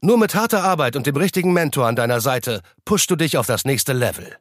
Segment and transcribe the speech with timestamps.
[0.00, 3.46] Nur mit harter Arbeit und dem richtigen Mentor an deiner Seite pushst du dich auf
[3.46, 4.36] das nächste Level.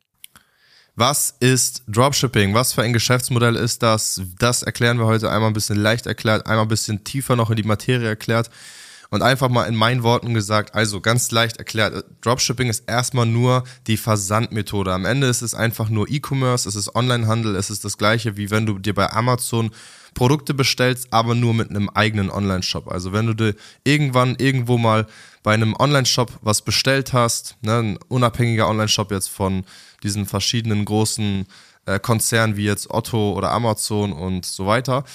[0.95, 2.53] Was ist Dropshipping?
[2.53, 4.21] Was für ein Geschäftsmodell ist das?
[4.39, 7.57] Das erklären wir heute einmal ein bisschen leicht erklärt, einmal ein bisschen tiefer noch in
[7.57, 8.49] die Materie erklärt
[9.15, 13.63] und einfach mal in meinen Worten gesagt, also ganz leicht erklärt, Dropshipping ist erstmal nur
[13.87, 14.91] die Versandmethode.
[14.91, 18.51] Am Ende ist es einfach nur E-Commerce, es ist Onlinehandel, es ist das gleiche wie
[18.51, 19.71] wenn du dir bei Amazon
[20.15, 22.89] Produkte bestellst, aber nur mit einem eigenen Online-Shop.
[22.89, 23.55] Also wenn du dir
[23.85, 25.07] irgendwann irgendwo mal
[25.43, 29.63] bei einem Online-Shop was bestellt hast, ne, ein unabhängiger Online-Shop jetzt von
[30.03, 31.45] diesen verschiedenen großen
[31.85, 35.05] äh, Konzernen wie jetzt Otto oder Amazon und so weiter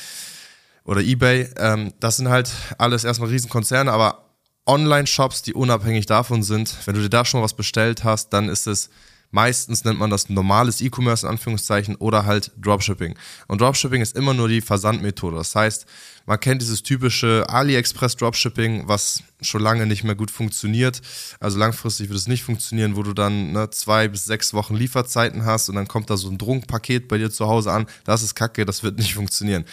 [0.85, 4.27] oder eBay, ähm, das sind halt alles erstmal Riesenkonzerne, aber
[4.67, 8.67] Online-Shops, die unabhängig davon sind, wenn du dir da schon was bestellt hast, dann ist
[8.67, 8.91] es
[9.33, 13.15] Meistens nennt man das normales E-Commerce in Anführungszeichen oder halt Dropshipping.
[13.47, 15.37] Und Dropshipping ist immer nur die Versandmethode.
[15.37, 15.87] Das heißt,
[16.27, 21.01] man kennt dieses typische AliExpress Dropshipping, was schon lange nicht mehr gut funktioniert.
[21.39, 25.45] Also langfristig wird es nicht funktionieren, wo du dann ne, zwei bis sechs Wochen Lieferzeiten
[25.45, 27.87] hast und dann kommt da so ein Drunkpaket bei dir zu Hause an.
[28.05, 29.65] Das ist kacke, das wird nicht funktionieren.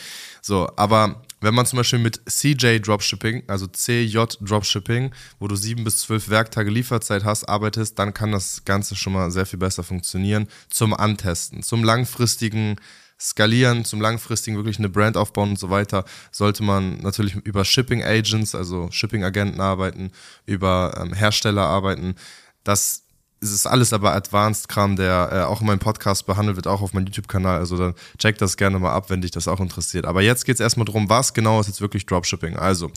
[0.42, 5.84] So, aber wenn man zum Beispiel mit CJ Dropshipping, also CJ Dropshipping, wo du sieben
[5.84, 9.84] bis zwölf Werktage Lieferzeit hast, arbeitest, dann kann das Ganze schon mal sehr viel besser
[9.84, 12.78] funktionieren zum Antesten, zum langfristigen
[13.20, 18.04] Skalieren, zum langfristigen wirklich eine Brand aufbauen und so weiter, sollte man natürlich über Shipping
[18.04, 20.12] Agents, also Shipping Agenten arbeiten,
[20.46, 22.16] über ähm, Hersteller arbeiten.
[22.64, 23.07] Das
[23.40, 26.94] es ist alles aber Advanced-Kram, der äh, auch in meinem Podcast behandelt wird, auch auf
[26.94, 27.60] meinem YouTube-Kanal.
[27.60, 30.06] Also dann check das gerne mal ab, wenn dich das auch interessiert.
[30.06, 32.58] Aber jetzt geht es erstmal darum, was genau ist jetzt wirklich Dropshipping.
[32.58, 32.92] Also,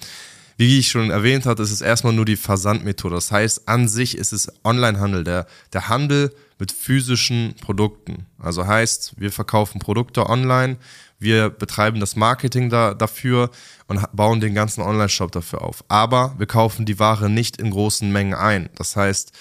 [0.56, 3.14] wie ich schon erwähnt hatte, ist es erstmal nur die Versandmethode.
[3.14, 8.26] Das heißt, an sich ist es Onlinehandel, der, der Handel mit physischen Produkten.
[8.38, 10.76] Also heißt, wir verkaufen Produkte online,
[11.18, 13.50] wir betreiben das Marketing da, dafür
[13.88, 15.84] und bauen den ganzen Online-Shop dafür auf.
[15.88, 18.68] Aber wir kaufen die Ware nicht in großen Mengen ein.
[18.76, 19.32] Das heißt,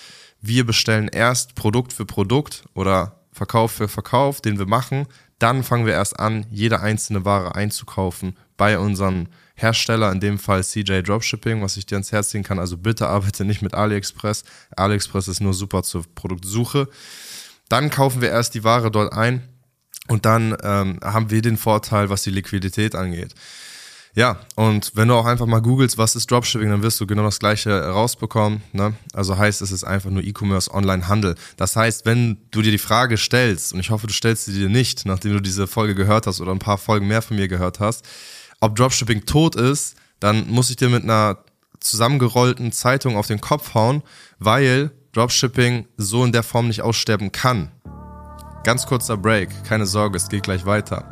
[0.42, 5.08] wir bestellen erst Produkt für Produkt oder Verkauf für Verkauf, den wir machen.
[5.38, 10.64] Dann fangen wir erst an, jede einzelne Ware einzukaufen bei unserem Hersteller, in dem Fall
[10.64, 12.60] CJ Dropshipping, was ich dir ans Herz legen kann.
[12.60, 14.44] Also bitte arbeite nicht mit AliExpress.
[14.76, 16.88] AliExpress ist nur super zur Produktsuche.
[17.70, 19.48] Dann kaufen wir erst die Ware dort ein
[20.08, 23.36] und dann ähm, haben wir den Vorteil, was die Liquidität angeht.
[24.16, 27.24] Ja, und wenn du auch einfach mal googelst, was ist Dropshipping, dann wirst du genau
[27.24, 28.64] das gleiche rausbekommen.
[28.74, 28.94] Ne?
[29.14, 31.36] Also heißt, es ist einfach nur E-Commerce, Online-Handel.
[31.58, 34.70] Das heißt, wenn du dir die Frage stellst, und ich hoffe, du stellst sie dir
[34.70, 37.80] nicht, nachdem du diese Folge gehört hast oder ein paar Folgen mehr von mir gehört
[37.80, 38.04] hast,
[38.60, 41.38] ob Dropshipping tot ist, dann muss ich dir mit einer
[41.80, 44.04] zusammengerollten Zeitung auf den Kopf hauen,
[44.40, 47.72] weil Dropshipping so in der Form nicht aussterben kann.
[48.64, 51.12] Ganz kurzer Break, keine Sorge, es geht gleich weiter.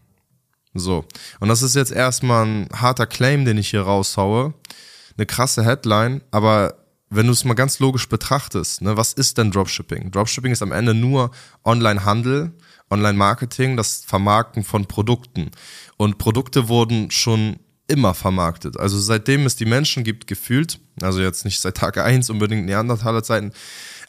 [0.73, 1.05] So.
[1.39, 4.53] Und das ist jetzt erstmal ein harter Claim, den ich hier raushaue.
[5.17, 6.75] Eine krasse Headline, aber
[7.09, 10.11] wenn du es mal ganz logisch betrachtest, ne, was ist denn Dropshipping?
[10.11, 11.31] Dropshipping ist am Ende nur
[11.65, 12.53] Online-Handel,
[12.89, 15.51] Online-Marketing, das Vermarkten von Produkten.
[15.97, 18.79] Und Produkte wurden schon immer vermarktet.
[18.79, 23.23] Also seitdem es die Menschen gibt, gefühlt, also jetzt nicht seit Tag eins unbedingt Neandertaler
[23.23, 23.51] Zeiten,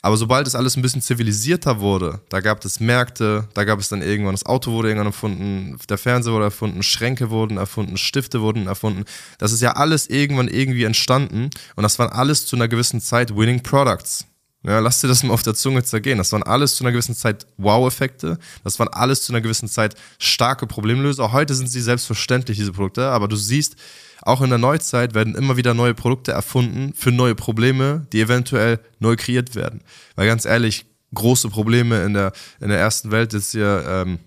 [0.03, 3.89] aber sobald es alles ein bisschen zivilisierter wurde, da gab es Märkte, da gab es
[3.89, 8.41] dann irgendwann, das Auto wurde irgendwann erfunden, der Fernseher wurde erfunden, Schränke wurden erfunden, Stifte
[8.41, 9.04] wurden erfunden.
[9.39, 13.37] Das ist ja alles irgendwann irgendwie entstanden und das waren alles zu einer gewissen Zeit
[13.37, 14.27] Winning Products.
[14.65, 16.19] Ja, lass dir das mal auf der Zunge zergehen.
[16.19, 18.39] Das waren alles zu einer gewissen Zeit Wow-Effekte.
[18.63, 21.33] Das waren alles zu einer gewissen Zeit starke Problemlöser.
[21.33, 23.09] Heute sind sie selbstverständlich, diese Produkte.
[23.09, 23.75] Aber du siehst,
[24.22, 28.80] auch in der Neuzeit werden immer wieder neue Produkte erfunden für neue Probleme, die eventuell
[28.98, 29.83] neu kreiert werden.
[30.16, 34.19] Weil ganz ehrlich, große Probleme in der, in der ersten Welt jetzt hier, ähm,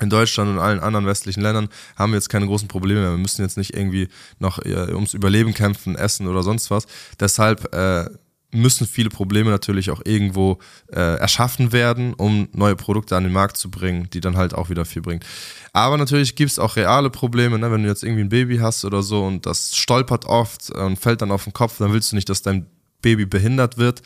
[0.00, 3.10] in Deutschland und allen anderen westlichen Ländern haben wir jetzt keine großen Probleme mehr.
[3.10, 4.08] Wir müssen jetzt nicht irgendwie
[4.38, 6.86] noch äh, ums Überleben kämpfen, essen oder sonst was.
[7.18, 8.06] Deshalb äh,
[8.50, 10.58] müssen viele Probleme natürlich auch irgendwo
[10.90, 14.70] äh, erschaffen werden, um neue Produkte an den Markt zu bringen, die dann halt auch
[14.70, 15.24] wieder viel bringt.
[15.72, 17.70] Aber natürlich gibt es auch reale Probleme, ne?
[17.70, 21.20] wenn du jetzt irgendwie ein Baby hast oder so und das stolpert oft und fällt
[21.20, 22.66] dann auf den Kopf, dann willst du nicht, dass dein
[23.02, 24.02] Baby behindert wird.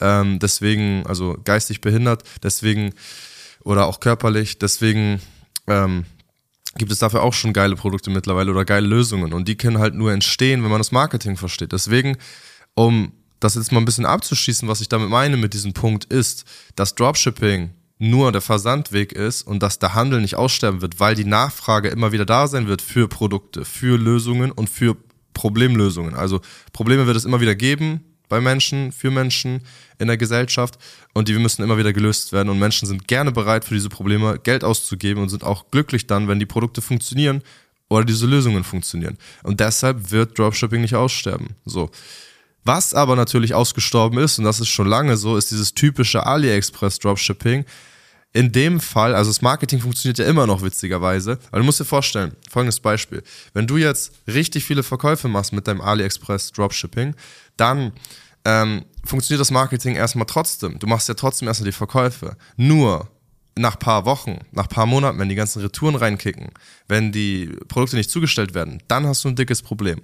[0.00, 2.94] Ähm, deswegen, also geistig behindert, deswegen
[3.62, 5.20] oder auch körperlich, deswegen
[5.66, 6.04] ähm,
[6.76, 9.94] gibt es dafür auch schon geile Produkte mittlerweile oder geile Lösungen und die können halt
[9.94, 11.72] nur entstehen, wenn man das Marketing versteht.
[11.72, 12.16] Deswegen,
[12.74, 13.12] um
[13.44, 16.44] das jetzt mal ein bisschen abzuschließen, was ich damit meine mit diesem Punkt ist,
[16.76, 21.24] dass Dropshipping nur der Versandweg ist und dass der Handel nicht aussterben wird, weil die
[21.24, 24.96] Nachfrage immer wieder da sein wird für Produkte, für Lösungen und für
[25.34, 26.14] Problemlösungen.
[26.14, 26.40] Also
[26.72, 29.60] Probleme wird es immer wieder geben bei Menschen, für Menschen
[29.98, 30.78] in der Gesellschaft
[31.14, 34.38] und die müssen immer wieder gelöst werden und Menschen sind gerne bereit für diese Probleme
[34.42, 37.42] Geld auszugeben und sind auch glücklich dann, wenn die Produkte funktionieren
[37.88, 39.18] oder diese Lösungen funktionieren.
[39.42, 41.50] Und deshalb wird Dropshipping nicht aussterben.
[41.64, 41.90] So.
[42.64, 46.98] Was aber natürlich ausgestorben ist, und das ist schon lange so, ist dieses typische AliExpress
[46.98, 47.64] Dropshipping.
[48.34, 51.84] In dem Fall, also das Marketing funktioniert ja immer noch witzigerweise, aber du musst dir
[51.84, 53.22] vorstellen, folgendes Beispiel.
[53.52, 57.14] Wenn du jetzt richtig viele Verkäufe machst mit deinem AliExpress Dropshipping,
[57.58, 57.92] dann
[58.44, 60.78] ähm, funktioniert das Marketing erstmal trotzdem.
[60.78, 62.36] Du machst ja trotzdem erstmal die Verkäufe.
[62.56, 63.08] Nur
[63.54, 66.48] nach paar Wochen, nach paar Monaten, wenn die ganzen Retouren reinkicken,
[66.88, 70.00] wenn die Produkte nicht zugestellt werden, dann hast du ein dickes Problem.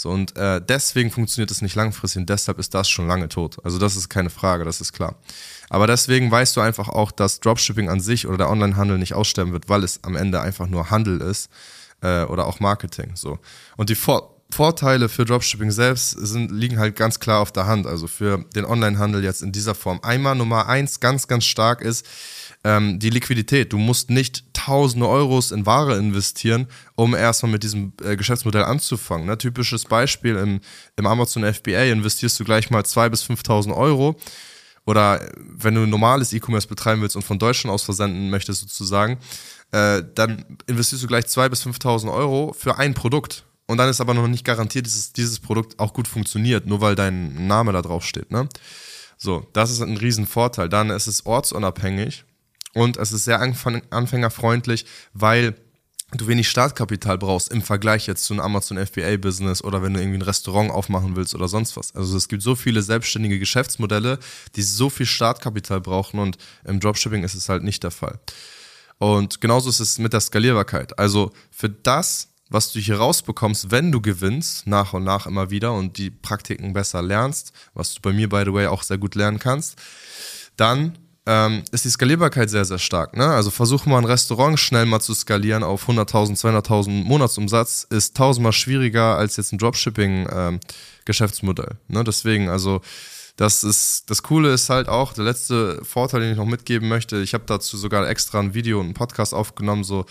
[0.00, 3.58] So, und äh, deswegen funktioniert es nicht langfristig und deshalb ist das schon lange tot.
[3.64, 5.16] Also das ist keine Frage, das ist klar.
[5.68, 9.52] Aber deswegen weißt du einfach auch, dass Dropshipping an sich oder der Onlinehandel nicht aussterben
[9.52, 11.50] wird, weil es am Ende einfach nur Handel ist
[12.00, 13.12] äh, oder auch Marketing.
[13.14, 13.40] So.
[13.76, 17.86] Und die Vor Vorteile für Dropshipping selbst sind, liegen halt ganz klar auf der Hand.
[17.86, 20.00] Also für den Onlinehandel jetzt in dieser Form.
[20.02, 22.06] Einmal Nummer eins ganz, ganz stark ist,
[22.64, 23.72] ähm, die Liquidität.
[23.72, 29.26] Du musst nicht tausende Euros in Ware investieren, um erstmal mit diesem äh, Geschäftsmodell anzufangen.
[29.26, 29.38] Ne?
[29.38, 30.60] Typisches Beispiel, im,
[30.96, 34.16] im Amazon FBA investierst du gleich mal 2.000 bis 5.000 Euro.
[34.86, 39.18] Oder wenn du normales E-Commerce betreiben willst und von Deutschland aus versenden möchtest sozusagen,
[39.72, 43.44] äh, dann investierst du gleich 2.000 bis 5.000 Euro für ein Produkt.
[43.70, 46.96] Und dann ist aber noch nicht garantiert, dass dieses Produkt auch gut funktioniert, nur weil
[46.96, 48.32] dein Name da drauf steht.
[48.32, 48.48] Ne?
[49.16, 50.68] So, das ist ein Riesenvorteil.
[50.68, 52.24] Dann ist es ortsunabhängig.
[52.74, 55.54] Und es ist sehr anfängerfreundlich, weil
[56.12, 60.00] du wenig Startkapital brauchst im Vergleich jetzt zu einem Amazon FBA Business oder wenn du
[60.00, 61.94] irgendwie ein Restaurant aufmachen willst oder sonst was.
[61.94, 64.18] Also es gibt so viele selbstständige Geschäftsmodelle,
[64.56, 68.18] die so viel Startkapital brauchen und im Dropshipping ist es halt nicht der Fall.
[68.98, 70.98] Und genauso ist es mit der Skalierbarkeit.
[70.98, 75.72] Also für das, was du hier rausbekommst, wenn du gewinnst, nach und nach immer wieder
[75.72, 79.14] und die Praktiken besser lernst, was du bei mir, by the way, auch sehr gut
[79.14, 79.78] lernen kannst,
[80.56, 83.16] dann ähm, ist die Skalierbarkeit sehr, sehr stark.
[83.16, 83.24] Ne?
[83.24, 88.52] Also versuch mal ein Restaurant schnell mal zu skalieren auf 100.000, 200.000 Monatsumsatz, ist tausendmal
[88.52, 91.70] schwieriger als jetzt ein Dropshipping-Geschäftsmodell.
[91.70, 92.02] Ähm, ne?
[92.04, 92.80] Deswegen, also
[93.36, 97.22] das ist das Coole ist halt auch der letzte Vorteil, den ich noch mitgeben möchte.
[97.22, 100.04] Ich habe dazu sogar extra ein Video und einen Podcast aufgenommen, so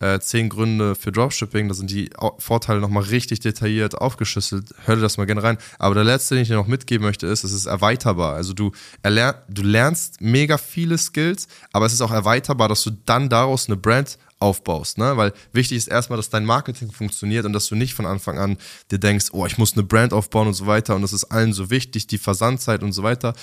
[0.00, 1.68] äh, zehn Gründe für Dropshipping.
[1.68, 4.74] Da sind die Vorteile nochmal richtig detailliert aufgeschlüsselt.
[4.84, 5.58] Hör dir das mal gerne rein.
[5.78, 8.34] Aber der letzte, den ich dir noch mitgeben möchte, ist, es ist erweiterbar.
[8.34, 12.90] Also du, erlern, du lernst mega viele Skills, aber es ist auch erweiterbar, dass du
[13.06, 15.16] dann daraus eine Brand aufbaust, ne?
[15.16, 18.56] Weil wichtig ist erstmal, dass dein Marketing funktioniert und dass du nicht von Anfang an
[18.90, 21.52] dir denkst, oh, ich muss eine Brand aufbauen und so weiter und das ist allen
[21.52, 23.34] so wichtig, die Versandzeit und so weiter.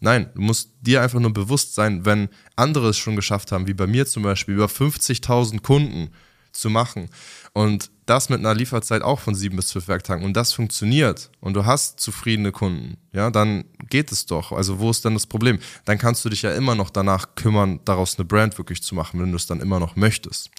[0.00, 3.74] Nein, du musst dir einfach nur bewusst sein, wenn andere es schon geschafft haben, wie
[3.74, 6.10] bei mir zum Beispiel, über 50.000 Kunden
[6.52, 7.10] zu machen
[7.52, 11.54] und das mit einer Lieferzeit auch von sieben bis zwölf Werktagen und das funktioniert und
[11.54, 14.52] du hast zufriedene Kunden, ja, dann geht es doch.
[14.52, 15.58] Also wo ist dann das Problem?
[15.84, 19.20] Dann kannst du dich ja immer noch danach kümmern, daraus eine Brand wirklich zu machen,
[19.20, 20.50] wenn du es dann immer noch möchtest.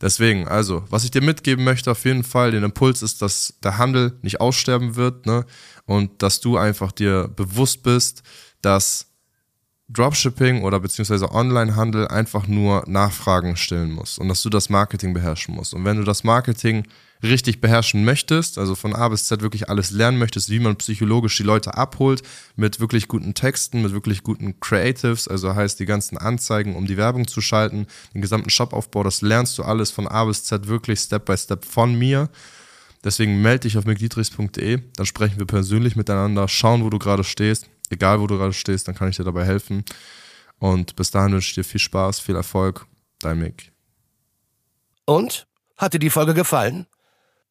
[0.00, 3.78] Deswegen, also, was ich dir mitgeben möchte, auf jeden Fall, den Impuls ist, dass der
[3.78, 5.44] Handel nicht aussterben wird, ne?
[5.86, 8.22] Und dass du einfach dir bewusst bist,
[8.62, 9.06] dass
[9.88, 15.54] Dropshipping oder beziehungsweise Onlinehandel einfach nur Nachfragen stellen muss und dass du das Marketing beherrschen
[15.54, 15.72] musst.
[15.74, 16.86] Und wenn du das Marketing
[17.22, 21.36] richtig beherrschen möchtest, also von A bis Z wirklich alles lernen möchtest, wie man psychologisch
[21.36, 22.22] die Leute abholt,
[22.56, 26.96] mit wirklich guten Texten, mit wirklich guten Creatives, also heißt die ganzen Anzeigen, um die
[26.96, 31.00] Werbung zu schalten, den gesamten Shopaufbau, das lernst du alles von A bis Z wirklich
[31.00, 32.30] Step by Step von mir.
[33.04, 37.68] Deswegen melde dich auf mcdietrichs.de, dann sprechen wir persönlich miteinander, schauen, wo du gerade stehst
[37.90, 39.84] egal wo du gerade stehst, dann kann ich dir dabei helfen.
[40.58, 42.86] Und bis dahin wünsche ich dir viel Spaß, viel Erfolg.
[43.20, 43.72] Dein Mick.
[45.04, 45.46] Und?
[45.76, 46.86] Hat dir die Folge gefallen?